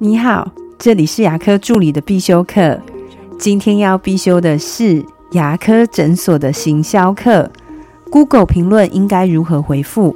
[0.00, 2.80] 你好，这里是牙科助理的必修课。
[3.36, 7.50] 今天要必修的是牙科诊所的行销课。
[8.08, 10.14] Google 评论应该如何回复？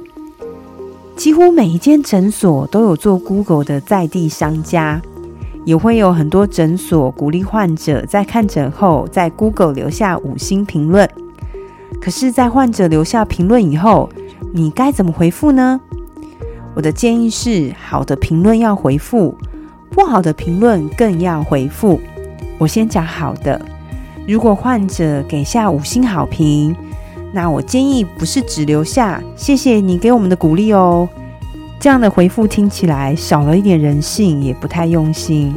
[1.17, 5.01] 几乎每一间诊所都有做 Google 的在地商家，
[5.65, 11.09] 也会有很多诊所鼓励患者在看诊后在 Google 留下五星评论。
[11.99, 14.09] 可是，在患者留下评论以后，
[14.53, 15.81] 你该怎么回复呢？
[16.73, 19.37] 我的建议是：好的评论要回复。
[19.93, 22.01] 不好的评论更要回复。
[22.57, 23.59] 我先讲好的。
[24.27, 26.75] 如果患者给下五星好评，
[27.31, 31.07] 那我建议不是只留下“谢谢你给我们的鼓励哦”
[31.79, 35.53] 这样的回复，听起来少了一点人性，也不太用心。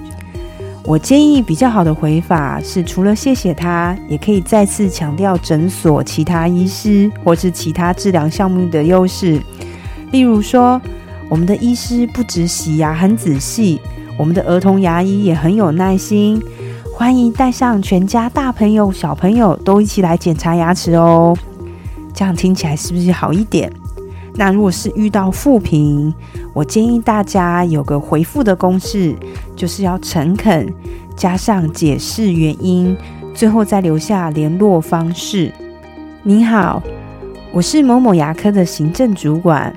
[0.84, 9.40] 我建议比较好的回法是，除了谢谢他，也可以再次强调诊所其他医师或是其他治疗项目的优势。
[10.12, 10.80] 例如说，
[11.28, 13.80] 我们的医师不止洗牙很仔细。
[14.18, 16.42] 我们的儿童牙医也很有耐心，
[16.92, 21.36] 欢迎带上全家大朋友、小朋友都一起来检查牙齿哦。
[22.14, 23.70] 这样听起来是不是好一点？
[24.34, 26.12] 那如果是遇到负评，
[26.54, 29.14] 我建议大家有个回复的公式，
[29.54, 30.72] 就是要诚恳
[31.14, 32.96] 加上解释原因，
[33.34, 35.52] 最后再留下联络方式。
[36.22, 36.82] 你好，
[37.52, 39.74] 我是某某牙科的行政主管，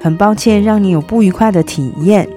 [0.00, 2.28] 很抱歉让你有不愉快的体验。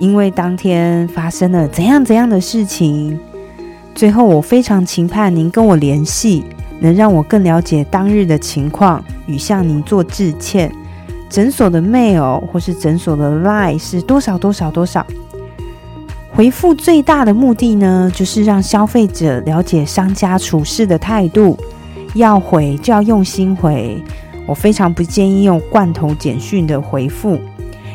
[0.00, 3.20] 因为当天发生了怎样怎样的事情，
[3.94, 6.42] 最后我非常期盼您跟我联系，
[6.80, 10.72] 能让我更了解当日的情况，与向您做致歉。
[11.28, 15.06] 诊所的 mail 或是诊所的 line 是多少多少多少？
[16.32, 21.56] 回复最大的目的呢，就是让消费者了解商家处事的态度。
[22.14, 24.02] 要回就要用心回，
[24.46, 27.38] 我非常不建议用罐头简讯的回复。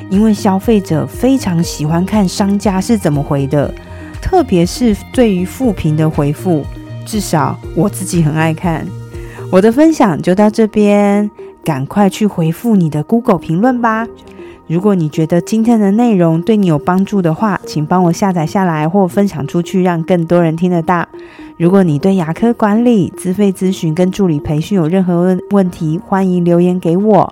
[0.09, 3.73] 因为消费者非常喜欢看商家是怎么回的，
[4.22, 6.66] 特别是对于负评的回复，
[7.06, 8.86] 至少我自己很爱看。
[9.52, 11.30] 我的分享就到这边，
[11.64, 14.08] 赶快去回复你的 Google 评论吧。
[14.67, 21.08] 如果你觉得今天的内容对你有帮助的话，请帮我下载下来或分享出去，让更多人听得到。
[21.58, 27.32] 如果你对牙科管理、资费咨询跟助理培训有任何问问题，欢迎留言给我。